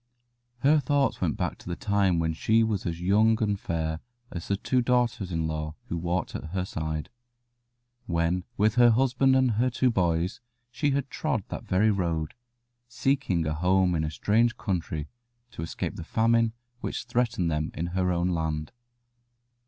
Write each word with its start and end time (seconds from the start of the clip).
Her 0.61 0.79
thoughts 0.79 1.21
went 1.21 1.37
back 1.37 1.59
to 1.59 1.69
the 1.69 1.75
time 1.75 2.17
when 2.17 2.33
she 2.33 2.63
was 2.63 2.87
as 2.87 2.99
young 3.01 3.37
and 3.43 3.59
fair 3.59 3.99
as 4.31 4.47
the 4.47 4.57
two 4.57 4.81
daughters 4.81 5.31
in 5.31 5.45
law 5.47 5.75
who 5.89 5.97
walked 5.99 6.33
at 6.33 6.45
her 6.55 6.65
side 6.65 7.11
when 8.07 8.43
with 8.57 8.73
her 8.81 8.89
husband 8.89 9.35
and 9.35 9.51
her 9.51 9.69
two 9.69 9.91
boys 9.91 10.41
she 10.71 10.89
had 10.89 11.11
trod 11.11 11.43
that 11.49 11.65
very 11.67 11.91
road, 11.91 12.33
seeking 12.87 13.45
a 13.45 13.53
home 13.53 13.93
in 13.93 14.03
a 14.03 14.09
strange 14.09 14.57
country 14.57 15.07
to 15.51 15.61
escape 15.61 15.95
the 15.95 16.03
famine 16.03 16.53
which 16.79 17.03
threatened 17.03 17.51
them 17.51 17.69
in 17.75 17.85
her 17.93 18.11
own 18.11 18.29
land. 18.29 18.71